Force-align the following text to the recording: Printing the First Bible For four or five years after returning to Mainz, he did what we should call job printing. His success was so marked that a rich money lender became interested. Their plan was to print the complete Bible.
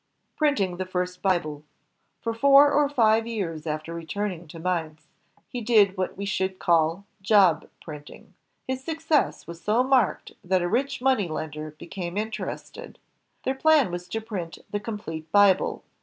Printing 0.35 0.77
the 0.77 0.85
First 0.87 1.21
Bible 1.21 1.63
For 2.21 2.33
four 2.33 2.71
or 2.71 2.89
five 2.89 3.27
years 3.27 3.67
after 3.67 3.93
returning 3.93 4.47
to 4.47 4.57
Mainz, 4.57 5.05
he 5.47 5.61
did 5.61 5.95
what 5.95 6.17
we 6.17 6.25
should 6.25 6.57
call 6.57 7.05
job 7.21 7.69
printing. 7.81 8.33
His 8.67 8.83
success 8.83 9.45
was 9.45 9.61
so 9.61 9.83
marked 9.83 10.31
that 10.43 10.63
a 10.63 10.67
rich 10.67 11.03
money 11.03 11.27
lender 11.27 11.75
became 11.77 12.17
interested. 12.17 12.97
Their 13.43 13.53
plan 13.53 13.91
was 13.91 14.07
to 14.07 14.21
print 14.21 14.57
the 14.71 14.79
complete 14.79 15.31
Bible. 15.31 15.83